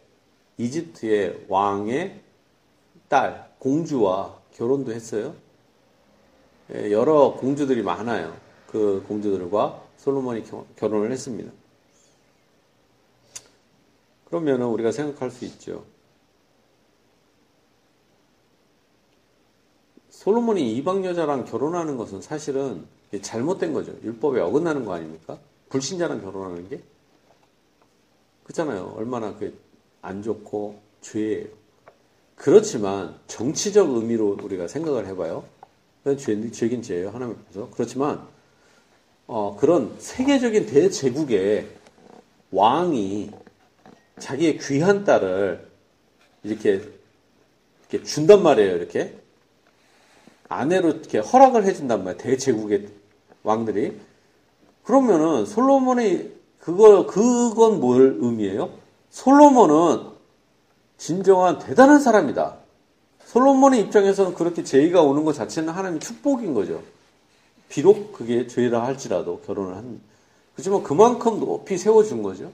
이집트의 0.58 1.46
왕의 1.48 2.19
딸, 3.10 3.52
공주와 3.58 4.38
결혼도 4.54 4.92
했어요. 4.92 5.34
예, 6.72 6.90
여러 6.92 7.34
공주들이 7.34 7.82
많아요. 7.82 8.34
그 8.68 9.04
공주들과 9.08 9.84
솔로몬이 9.98 10.44
결혼을 10.76 11.10
했습니다. 11.10 11.50
그러면 14.24 14.62
우리가 14.62 14.92
생각할 14.92 15.30
수 15.30 15.44
있죠. 15.44 15.84
솔로몬이 20.08 20.76
이방 20.76 21.04
여자랑 21.04 21.44
결혼하는 21.46 21.96
것은 21.96 22.22
사실은 22.22 22.86
잘못된 23.20 23.72
거죠. 23.72 23.92
율법에 24.02 24.40
어긋나는 24.40 24.84
거 24.84 24.94
아닙니까? 24.94 25.38
불신자랑 25.68 26.20
결혼하는 26.22 26.68
게? 26.68 26.80
그렇잖아요. 28.44 28.94
얼마나 28.96 29.36
그 29.36 29.70
안 30.02 30.22
좋고 30.22 30.80
죄예요. 31.00 31.59
그렇지만 32.40 33.14
정치적 33.26 33.90
의미로 33.90 34.38
우리가 34.42 34.66
생각을 34.66 35.06
해봐요. 35.08 35.44
죄, 36.16 36.50
죄긴 36.50 36.80
죄예요. 36.80 37.10
하나님 37.10 37.36
앞에서. 37.36 37.68
그렇지만 37.70 38.26
어, 39.26 39.58
그런 39.60 39.94
세계적인 39.98 40.64
대제국의 40.64 41.68
왕이 42.50 43.30
자기의 44.18 44.56
귀한 44.56 45.04
딸을 45.04 45.68
이렇게, 46.42 46.80
이렇게 47.90 48.04
준단 48.06 48.42
말이에요. 48.42 48.74
이렇게 48.74 49.14
아내로 50.48 50.92
이렇게 50.92 51.18
허락을 51.18 51.64
해준단 51.64 52.04
말이에요. 52.04 52.16
대제국의 52.22 52.88
왕들이. 53.42 54.00
그러면은 54.82 55.44
솔로몬이 55.44 56.30
그거 56.58 57.04
그건 57.04 57.80
뭘 57.80 58.16
의미해요? 58.18 58.72
솔로몬은 59.10 60.09
진정한 61.00 61.58
대단한 61.58 61.98
사람이다. 61.98 62.56
솔로몬의 63.24 63.80
입장에서는 63.80 64.34
그렇게 64.34 64.62
제의가 64.62 65.00
오는 65.00 65.24
것 65.24 65.32
자체는 65.32 65.72
하나님의 65.72 66.00
축복인 66.00 66.52
거죠. 66.52 66.82
비록 67.70 68.12
그게 68.12 68.46
죄라 68.46 68.84
할지라도 68.84 69.40
결혼을 69.40 69.76
한. 69.76 69.98
그렇지만 70.52 70.82
그만큼 70.82 71.40
높이 71.40 71.78
세워준 71.78 72.22
거죠. 72.22 72.52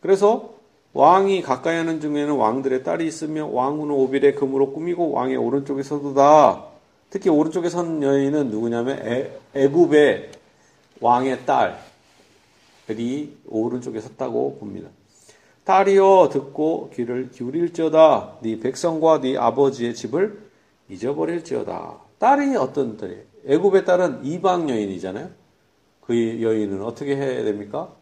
그래서 0.00 0.54
왕이 0.94 1.42
가까이 1.42 1.76
하는 1.76 2.00
중에는 2.00 2.34
왕들의 2.34 2.84
딸이 2.84 3.06
있으며 3.06 3.46
왕은 3.46 3.90
오빌의 3.90 4.34
금으로 4.36 4.72
꾸미고 4.72 5.10
왕의 5.10 5.36
오른쪽에 5.36 5.82
서도다. 5.82 6.64
특히 7.10 7.28
오른쪽에 7.28 7.68
선 7.68 8.02
여인은 8.02 8.48
누구냐면 8.48 8.98
애, 9.06 9.30
애굽의 9.54 10.32
왕의 11.00 11.44
딸. 11.44 11.93
이 12.90 13.30
오른쪽에 13.46 14.00
섰다고 14.00 14.58
봅니다. 14.58 14.88
딸이여 15.64 16.28
듣고 16.30 16.90
귀를 16.94 17.30
기울일지어다 17.30 18.38
네 18.42 18.60
백성과 18.60 19.20
네 19.20 19.36
아버지의 19.36 19.94
집을 19.94 20.42
잊어버릴지어다. 20.90 21.98
딸이 22.18 22.56
어떤 22.56 22.96
딸이에요? 22.96 23.22
애굽의 23.46 23.84
딸은 23.84 24.24
이방 24.24 24.68
여인이잖아요. 24.68 25.30
그 26.02 26.42
여인은 26.42 26.82
어떻게 26.82 27.16
해야 27.16 27.42
됩니까? 27.44 27.92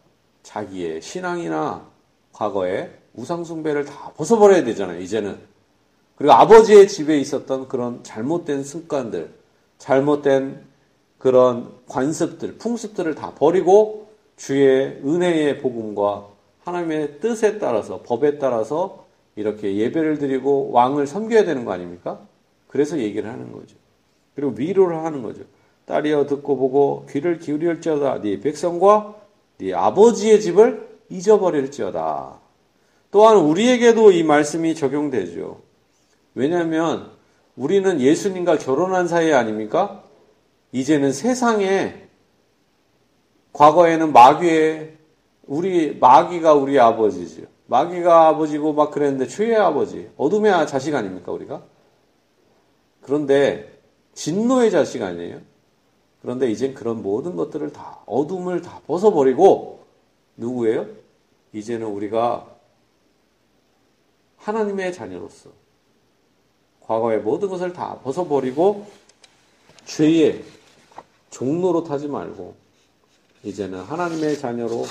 자기의 0.43 1.01
신앙이나 1.01 1.87
과거에 2.33 2.91
우상숭배를 3.13 3.85
다 3.85 4.11
벗어버려야 4.17 4.63
되잖아요. 4.65 4.99
이제는. 4.99 5.37
그리고 6.15 6.33
아버지의 6.33 6.87
집에 6.87 7.17
있었던 7.19 7.67
그런 7.67 8.03
잘못된 8.03 8.63
습관들, 8.63 9.33
잘못된 9.77 10.65
그런 11.17 11.71
관습들, 11.87 12.57
풍습들을 12.57 13.15
다 13.15 13.33
버리고 13.35 14.02
주의 14.35 14.99
은혜의 15.03 15.59
복음과 15.59 16.27
하나님의 16.63 17.19
뜻에 17.19 17.59
따라서 17.59 18.01
법에 18.03 18.39
따라서 18.39 19.05
이렇게 19.35 19.75
예배를 19.75 20.17
드리고 20.17 20.71
왕을 20.71 21.07
섬겨야 21.07 21.45
되는 21.45 21.65
거 21.65 21.71
아닙니까? 21.71 22.19
그래서 22.67 22.97
얘기를 22.97 23.29
하는 23.29 23.51
거죠. 23.51 23.75
그리고 24.35 24.53
위로를 24.55 25.03
하는 25.03 25.21
거죠. 25.21 25.43
딸이여 25.85 26.25
듣고 26.27 26.57
보고 26.57 27.05
귀를 27.09 27.39
기울일지어다. 27.39 28.21
네 28.21 28.39
백성과 28.39 29.15
네 29.57 29.73
아버지의 29.73 30.41
집을 30.41 30.87
잊어버릴지어다. 31.09 32.39
또한 33.11 33.37
우리에게도 33.37 34.11
이 34.11 34.23
말씀이 34.23 34.73
적용되죠. 34.75 35.61
왜냐하면 36.35 37.11
우리는 37.55 38.01
예수님과 38.01 38.57
결혼한 38.57 39.07
사이 39.07 39.31
아닙니까? 39.31 40.03
이제는 40.71 41.11
세상에 41.11 42.02
과거에는 43.53 44.11
마귀의 44.11 44.97
우리 45.45 45.97
마귀가 45.97 46.53
우리 46.53 46.79
아버지죠. 46.79 47.43
마귀가 47.67 48.27
아버지고 48.27 48.73
막 48.73 48.91
그랬는데 48.91 49.27
죄의 49.27 49.55
아버지, 49.55 50.09
어둠의 50.17 50.67
자식 50.67 50.93
아닙니까 50.95 51.31
우리가? 51.31 51.63
그런데 53.01 53.79
진노의 54.13 54.71
자식 54.71 55.01
아니에요? 55.01 55.39
그런데 56.21 56.49
이젠 56.49 56.73
그런 56.73 57.01
모든 57.01 57.35
것들을 57.35 57.73
다 57.73 57.99
어둠을 58.05 58.61
다 58.61 58.79
벗어버리고 58.87 59.83
누구예요? 60.37 60.87
이제는 61.51 61.87
우리가 61.87 62.47
하나님의 64.37 64.93
자녀로서 64.93 65.49
과거의 66.81 67.19
모든 67.19 67.49
것을 67.49 67.73
다 67.73 67.99
벗어버리고 67.99 68.85
죄의 69.85 70.43
종로로 71.29 71.83
타지 71.83 72.07
말고 72.07 72.62
이제는 73.43 73.79
하나님의 73.81 74.37
자녀로 74.39 74.85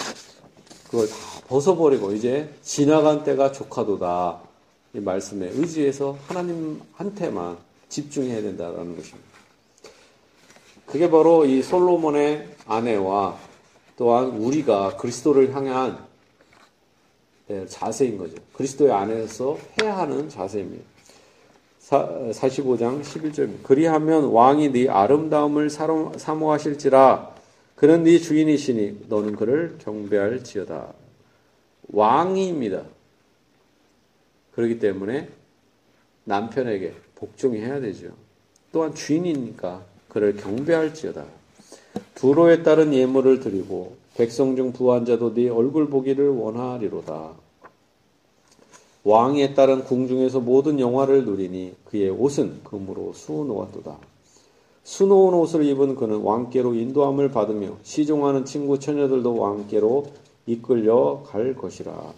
그걸 0.84 1.08
다 1.08 1.16
벗어버리고 1.48 2.12
이제 2.12 2.50
지나간 2.62 3.24
때가 3.24 3.52
조카도다. 3.52 4.40
이 4.94 5.00
말씀에 5.00 5.48
의지해서 5.54 6.18
하나님한테만 6.28 7.56
집중해야 7.88 8.42
된다라는 8.42 8.94
것입니다. 8.96 9.32
그게 10.84 11.10
바로 11.10 11.46
이 11.46 11.62
솔로몬의 11.62 12.46
아내와 12.66 13.38
또한 13.96 14.26
우리가 14.26 14.96
그리스도를 14.98 15.54
향한 15.54 15.98
자세인 17.68 18.18
거죠. 18.18 18.34
그리스도의 18.52 18.92
안에서 18.92 19.56
해야 19.80 19.96
하는 19.96 20.28
자세입니다. 20.28 20.84
사, 21.78 22.06
45장 22.30 23.02
11절 23.02 23.62
그리하면 23.62 24.26
왕이 24.26 24.72
네 24.72 24.88
아름다움을 24.88 25.70
사모하실지라 25.70 27.32
그는 27.82 28.04
네 28.04 28.20
주인이시니 28.20 29.06
너는 29.08 29.34
그를 29.34 29.76
경배할지어다. 29.80 30.94
왕입니다. 31.88 32.84
그렇기 34.54 34.78
때문에 34.78 35.28
남편에게 36.22 36.94
복종해야 37.16 37.80
되죠. 37.80 38.12
또한 38.70 38.94
주인이니까 38.94 39.84
그를 40.06 40.36
경배할지어다. 40.36 41.24
두로에 42.14 42.62
따른 42.62 42.94
예물을 42.94 43.40
드리고 43.40 43.96
백성 44.16 44.54
중 44.54 44.72
부한 44.72 45.04
자도 45.04 45.34
네 45.34 45.48
얼굴 45.48 45.90
보기를 45.90 46.28
원하리로다. 46.28 47.32
왕에 49.02 49.54
따른 49.54 49.82
궁중에서 49.82 50.38
모든 50.38 50.78
영화를 50.78 51.24
누리니 51.24 51.74
그의 51.86 52.10
옷은 52.10 52.62
금으로 52.62 53.12
수놓았도다. 53.12 54.11
수놓은 54.84 55.34
옷을 55.34 55.64
입은 55.64 55.94
그는 55.94 56.20
왕께로 56.22 56.74
인도함을 56.74 57.30
받으며 57.30 57.76
시종하는 57.82 58.44
친구 58.44 58.78
처녀들도 58.78 59.36
왕께로 59.36 60.06
이끌려 60.46 61.22
갈 61.26 61.54
것이라. 61.54 62.12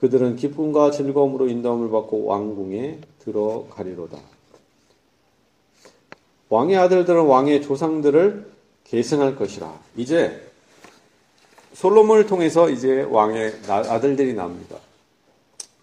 그들은 0.00 0.34
기쁨과 0.34 0.90
즐거움으로 0.90 1.48
인도함을 1.48 1.90
받고 1.90 2.24
왕궁에 2.24 2.98
들어가리로다. 3.20 4.18
왕의 6.48 6.76
아들들은 6.76 7.24
왕의 7.24 7.62
조상들을 7.62 8.50
계승할 8.84 9.36
것이라. 9.36 9.72
이제 9.96 10.42
솔로몬을 11.74 12.26
통해서 12.26 12.68
이제 12.68 13.02
왕의 13.02 13.60
아들들이 13.68 14.34
납니다. 14.34 14.76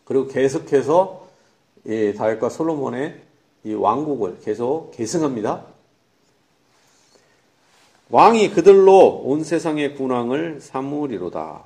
그리고 0.04 0.28
계속해서 0.28 1.28
다윗과 2.18 2.50
솔로몬의 2.50 3.29
이 3.64 3.74
왕국을 3.74 4.40
계속 4.40 4.92
계승합니다. 4.92 5.66
왕이 8.10 8.52
그들로 8.52 9.22
온 9.24 9.44
세상의 9.44 9.96
군왕을 9.96 10.62
삼으리로다. 10.62 11.64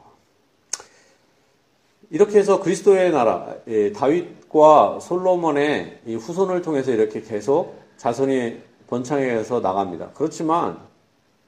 이렇게 2.10 2.38
해서 2.38 2.60
그리스도의 2.62 3.12
나라, 3.12 3.56
다윗과 3.96 5.00
솔로몬의 5.00 6.02
후손을 6.20 6.62
통해서 6.62 6.92
이렇게 6.92 7.22
계속 7.22 7.82
자손이 7.98 8.62
번창해서 8.88 9.62
나갑니다. 9.62 10.12
그렇지만 10.14 10.80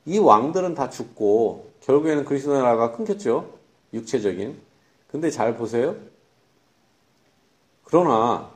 이 0.06 0.18
왕들은 0.18 0.74
다 0.74 0.90
죽고 0.90 1.68
결국에는 1.82 2.26
그리스도의 2.26 2.62
나라가 2.62 2.94
끊겼죠. 2.94 3.54
육체적인. 3.94 4.58
근데 5.12 5.30
잘 5.30 5.56
보세요. 5.56 5.96
그러나 7.84 8.55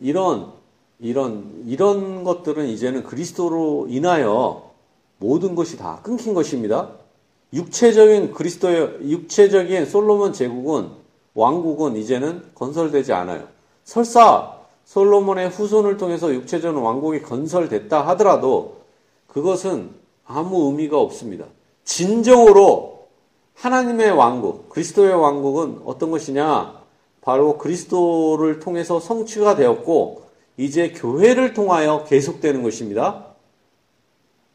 이런 0.00 0.52
이런 0.98 1.62
이런 1.66 2.24
것들은 2.24 2.66
이제는 2.66 3.04
그리스도로 3.04 3.86
인하여 3.88 4.70
모든 5.18 5.54
것이 5.54 5.76
다 5.76 6.00
끊긴 6.02 6.34
것입니다. 6.34 6.90
육체적인 7.52 8.32
그리스도의 8.32 9.10
육체적인 9.10 9.86
솔로몬 9.86 10.32
제국은 10.32 10.90
왕국은 11.34 11.96
이제는 11.96 12.42
건설되지 12.54 13.12
않아요. 13.12 13.48
설사 13.84 14.58
솔로몬의 14.84 15.50
후손을 15.50 15.96
통해서 15.96 16.32
육체적인 16.32 16.80
왕국이 16.80 17.22
건설됐다 17.22 18.06
하더라도 18.08 18.78
그것은 19.26 19.90
아무 20.24 20.66
의미가 20.66 20.98
없습니다. 20.98 21.46
진정으로 21.84 23.06
하나님의 23.54 24.12
왕국, 24.12 24.68
그리스도의 24.68 25.14
왕국은 25.14 25.82
어떤 25.84 26.10
것이냐? 26.10 26.77
바로 27.20 27.58
그리스도를 27.58 28.60
통해서 28.60 29.00
성취가 29.00 29.56
되었고 29.56 30.22
이제 30.56 30.90
교회를 30.90 31.54
통하여 31.54 32.04
계속되는 32.08 32.62
것입니다. 32.62 33.26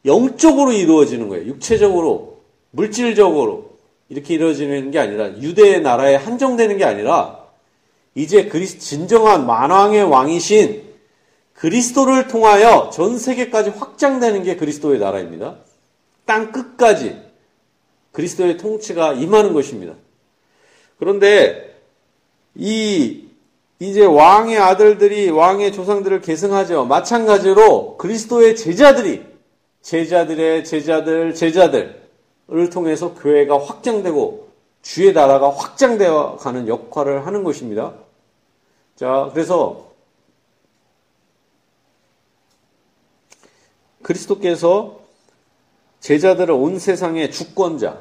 영적으로 0.04 0.72
이루어지는 0.72 1.28
거예요. 1.28 1.46
육체적으로, 1.46 2.40
물질적으로 2.70 3.74
이렇게 4.08 4.34
이루어지는 4.34 4.90
게 4.90 4.98
아니라 4.98 5.30
유대의 5.40 5.80
나라에 5.80 6.16
한정되는 6.16 6.76
게 6.76 6.84
아니라 6.84 7.44
이제 8.14 8.46
그리스 8.46 8.78
진정한 8.78 9.46
만왕의 9.46 10.04
왕이신 10.04 10.84
그리스도를 11.54 12.28
통하여 12.28 12.90
전 12.92 13.18
세계까지 13.18 13.70
확장되는 13.70 14.42
게 14.42 14.56
그리스도의 14.56 14.98
나라입니다. 14.98 15.56
땅 16.26 16.52
끝까지 16.52 17.20
그리스도의 18.12 18.58
통치가 18.58 19.14
임하는 19.14 19.52
것입니다. 19.52 19.94
그런데 20.98 21.73
이 22.56 23.28
이제 23.80 24.04
왕의 24.04 24.58
아들들이 24.58 25.30
왕의 25.30 25.72
조상들을 25.72 26.20
계승하죠. 26.20 26.84
마찬가지로 26.86 27.96
그리스도의 27.96 28.56
제자들이 28.56 29.24
제자들의 29.82 30.64
제자들 30.64 31.34
제자들을 31.34 32.70
통해서 32.72 33.14
교회가 33.14 33.58
확장되고 33.58 34.48
주의 34.82 35.12
나라가 35.12 35.50
확장되어 35.50 36.36
가는 36.36 36.68
역할을 36.68 37.26
하는 37.26 37.42
것입니다. 37.42 37.94
자, 38.96 39.30
그래서 39.32 39.92
그리스도께서 44.02 45.00
제자들을 46.00 46.54
온 46.54 46.78
세상의 46.78 47.32
주권자, 47.32 47.98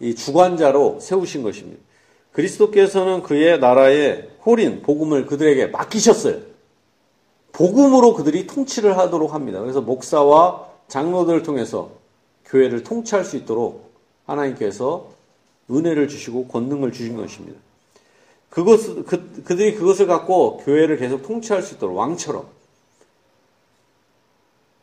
이 0.00 0.14
주관자로 0.14 1.00
세우신 1.00 1.42
것입니다. 1.42 1.82
그리스도께서는 2.38 3.24
그의 3.24 3.58
나라의 3.58 4.30
홀인 4.46 4.82
복음을 4.82 5.26
그들에게 5.26 5.66
맡기셨어요. 5.66 6.40
복음으로 7.50 8.14
그들이 8.14 8.46
통치를 8.46 8.96
하도록 8.96 9.34
합니다. 9.34 9.60
그래서 9.60 9.80
목사와 9.80 10.68
장로들을 10.86 11.42
통해서 11.42 11.90
교회를 12.44 12.84
통치할 12.84 13.24
수 13.24 13.36
있도록 13.36 13.90
하나님께서 14.26 15.10
은혜를 15.68 16.06
주시고 16.06 16.46
권능을 16.46 16.92
주신 16.92 17.16
것입니다. 17.16 17.58
그것 18.50 19.04
그, 19.04 19.42
그들이 19.42 19.74
그것을 19.74 20.06
갖고 20.06 20.58
교회를 20.58 20.96
계속 20.96 21.22
통치할 21.22 21.60
수 21.62 21.74
있도록 21.74 21.96
왕처럼 21.96 22.46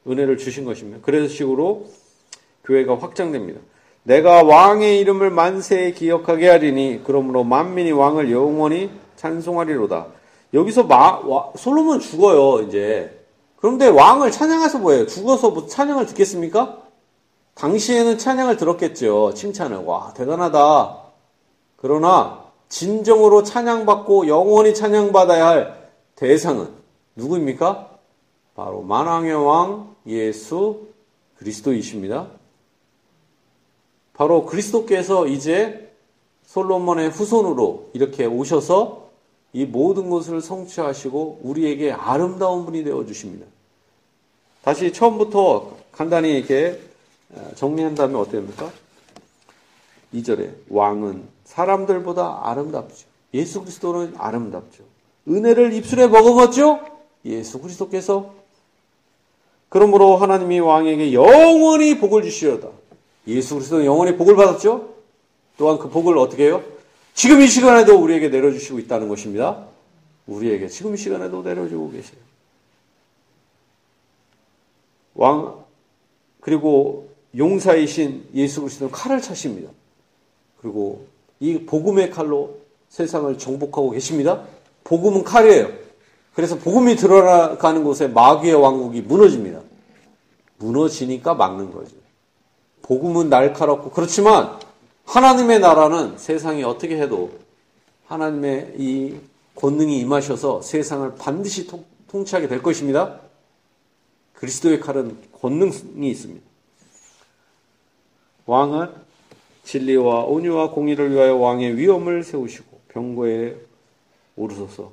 은혜를 0.05 0.37
주신 0.37 0.65
것입니다. 0.65 0.99
그래서 1.01 1.33
식으로 1.33 1.87
교회가 2.65 2.99
확장됩니다. 2.99 3.61
내가 4.05 4.43
왕의 4.43 4.99
이름을 4.99 5.31
만세에 5.31 5.91
기억하게 5.91 6.47
하리니 6.47 7.01
그러므로 7.03 7.43
만민이 7.43 7.91
왕을 7.91 8.31
영원히 8.31 8.91
찬송하리로다. 9.15 10.05
여기서 10.53 10.83
마, 10.83 11.19
와, 11.25 11.51
솔로몬 11.57 11.99
죽어요 11.99 12.61
이제. 12.67 13.19
그런데 13.57 13.87
왕을 13.87 14.31
찬양해서 14.31 14.77
뭐예요? 14.77 15.07
죽어서 15.07 15.49
뭐 15.49 15.65
찬양을 15.65 16.05
듣겠습니까? 16.05 16.83
당시에는 17.55 18.19
찬양을 18.19 18.57
들었겠죠. 18.57 19.33
칭찬을. 19.33 19.77
와 19.85 20.13
대단하다. 20.15 20.97
그러나 21.75 22.43
진정으로 22.69 23.41
찬양받고 23.41 24.27
영원히 24.27 24.75
찬양받아야 24.75 25.47
할 25.47 25.89
대상은 26.15 26.69
누구입니까? 27.15 27.89
바로 28.55 28.83
만왕의 28.83 29.33
왕 29.33 29.95
예수 30.05 30.89
그리스도이십니다. 31.37 32.27
바로 34.15 34.45
그리스도께서 34.45 35.27
이제 35.27 35.91
솔로몬의 36.45 37.09
후손으로 37.09 37.89
이렇게 37.93 38.25
오셔서 38.25 39.09
이 39.53 39.65
모든 39.65 40.09
것을 40.09 40.41
성취하시고 40.41 41.41
우리에게 41.43 41.91
아름다운 41.91 42.65
분이 42.65 42.83
되어 42.83 43.05
주십니다. 43.05 43.45
다시 44.63 44.91
처음부터 44.91 45.77
간단히 45.91 46.37
이렇게 46.37 46.79
어, 47.33 47.51
정리한다면 47.55 48.15
어떻게 48.19 48.37
됩니까? 48.37 48.71
2절에 50.13 50.55
왕은 50.69 51.23
사람들보다 51.43 52.49
아름답죠. 52.49 53.07
예수 53.33 53.61
그리스도는 53.61 54.15
아름답죠. 54.17 54.83
은혜를 55.27 55.73
입술에 55.73 56.07
머금었죠? 56.07 56.79
예수 57.25 57.59
그리스도께서 57.59 58.33
그러므로 59.69 60.15
하나님이 60.15 60.59
왕에게 60.59 61.13
영원히 61.13 61.97
복을 61.99 62.23
주시려다. 62.23 62.69
예수 63.27 63.55
그리스도는 63.55 63.85
영원히 63.85 64.15
복을 64.15 64.35
받았죠? 64.35 64.93
또한 65.57 65.79
그 65.79 65.89
복을 65.89 66.17
어떻게 66.17 66.45
해요? 66.45 66.63
지금 67.13 67.41
이 67.41 67.47
시간에도 67.47 67.97
우리에게 67.97 68.29
내려주시고 68.29 68.79
있다는 68.79 69.07
것입니다. 69.07 69.65
우리에게 70.27 70.67
지금 70.67 70.93
이 70.93 70.97
시간에도 70.97 71.41
내려주고 71.41 71.91
계세요. 71.91 72.19
왕, 75.15 75.63
그리고 76.41 77.09
용사이신 77.37 78.29
예수 78.35 78.61
그리스도는 78.61 78.91
칼을 78.91 79.21
차십니다. 79.21 79.71
그리고 80.61 81.07
이 81.39 81.59
복음의 81.65 82.11
칼로 82.11 82.57
세상을 82.89 83.37
정복하고 83.37 83.91
계십니다. 83.91 84.43
복음은 84.83 85.23
칼이에요. 85.23 85.69
그래서 86.33 86.57
복음이 86.57 86.95
들어가는 86.97 87.83
곳에 87.83 88.07
마귀의 88.07 88.55
왕국이 88.55 89.01
무너집니다. 89.01 89.61
무너지니까 90.57 91.33
막는 91.33 91.71
거죠. 91.71 91.95
복음은 92.85 93.29
날카롭고 93.29 93.89
그렇지만 93.89 94.59
하나님의 95.05 95.59
나라는 95.59 96.17
세상이 96.17 96.63
어떻게 96.63 97.01
해도 97.01 97.31
하나님의 98.05 98.75
이 98.77 99.19
권능이 99.55 99.99
임하셔서 99.99 100.61
세상을 100.61 101.15
반드시 101.15 101.65
통, 101.65 101.83
통치하게 102.07 102.47
될 102.47 102.61
것입니다. 102.61 103.19
그리스도의 104.33 104.79
칼은 104.79 105.17
권능이 105.41 106.09
있습니다. 106.11 106.45
왕은 108.45 108.93
진리와 109.63 110.25
온유와 110.25 110.69
공의를 110.69 111.11
위하여 111.11 111.35
왕의 111.37 111.77
위엄을 111.77 112.23
세우시고 112.23 112.81
병거에 112.89 113.55
오르소서. 114.35 114.91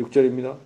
6절입니다. 0.00 0.56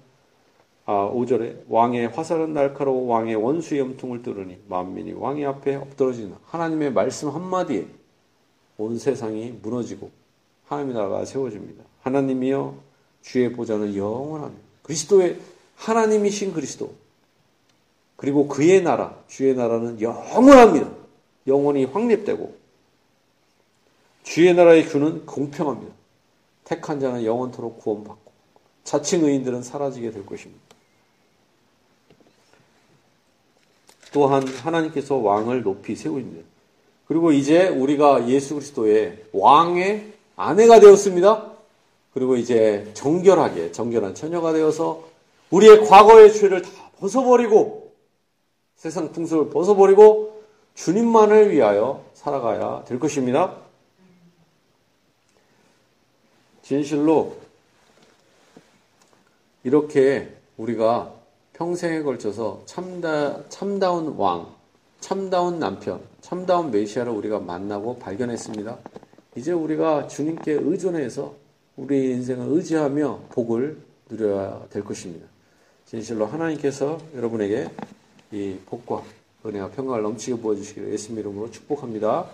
아, 0.90 1.12
5절에 1.12 1.64
왕의 1.68 2.08
화살은 2.08 2.54
날카로워 2.54 3.12
왕의 3.12 3.34
원수의 3.34 3.80
염통을 3.80 4.22
뚫으니 4.22 4.56
만민이 4.68 5.12
왕의 5.12 5.44
앞에 5.44 5.74
엎드러지는 5.74 6.34
하나님의 6.46 6.94
말씀 6.94 7.28
한마디에 7.28 7.86
온 8.78 8.98
세상이 8.98 9.58
무너지고 9.60 10.10
하나님의 10.64 10.96
나라가 10.96 11.26
세워집니다. 11.26 11.84
하나님이여 12.00 12.74
주의 13.20 13.52
보좌는 13.52 13.94
영원합니다. 13.96 14.62
그리스도의 14.82 15.38
하나님이신 15.76 16.54
그리스도 16.54 16.94
그리고 18.16 18.48
그의 18.48 18.82
나라 18.82 19.14
주의 19.28 19.54
나라는 19.54 20.00
영원합니다. 20.00 20.90
영원히 21.48 21.84
확립되고 21.84 22.56
주의 24.22 24.54
나라의 24.54 24.86
규는 24.86 25.26
공평합니다. 25.26 25.92
택한 26.64 26.98
자는 26.98 27.26
영원토록 27.26 27.78
구원받고 27.78 28.32
자칭 28.84 29.26
의인들은 29.26 29.62
사라지게 29.62 30.12
될 30.12 30.24
것입니다. 30.24 30.67
또한 34.12 34.46
하나님께서 34.46 35.16
왕을 35.16 35.62
높이 35.62 35.94
세우십니다. 35.96 36.46
그리고 37.06 37.32
이제 37.32 37.68
우리가 37.68 38.28
예수 38.28 38.54
그리스도의 38.54 39.24
왕의 39.32 40.12
아내가 40.36 40.80
되었습니다. 40.80 41.52
그리고 42.12 42.36
이제 42.36 42.90
정결하게 42.94 43.72
정결한 43.72 44.14
처녀가 44.14 44.52
되어서 44.52 45.08
우리의 45.50 45.86
과거의 45.86 46.32
죄를 46.32 46.62
다 46.62 46.70
벗어버리고 46.98 47.92
세상 48.76 49.12
풍습을 49.12 49.50
벗어버리고 49.50 50.42
주님만을 50.74 51.50
위하여 51.50 52.04
살아가야 52.14 52.84
될 52.84 52.98
것입니다. 52.98 53.56
진실로 56.62 57.36
이렇게 59.64 60.36
우리가 60.56 61.17
평생에 61.58 62.02
걸쳐서 62.02 62.62
참다, 62.66 63.48
참다운 63.48 64.14
왕, 64.16 64.46
참다운 65.00 65.58
남편, 65.58 66.00
참다운 66.20 66.70
메시아를 66.70 67.10
우리가 67.10 67.40
만나고 67.40 67.98
발견했습니다. 67.98 68.78
이제 69.34 69.50
우리가 69.50 70.06
주님께 70.06 70.52
의존해서 70.52 71.34
우리 71.76 72.12
인생을 72.12 72.46
의지하며 72.48 73.22
복을 73.30 73.76
누려야 74.08 74.66
될 74.70 74.84
것입니다. 74.84 75.26
진실로 75.84 76.26
하나님께서 76.26 77.00
여러분에게 77.16 77.68
이 78.30 78.56
복과 78.66 79.02
은혜와 79.44 79.70
평강을 79.70 80.02
넘치게 80.02 80.40
부어주시기를 80.40 80.92
예수님 80.92 81.18
이름으로 81.18 81.50
축복합니다. 81.50 82.26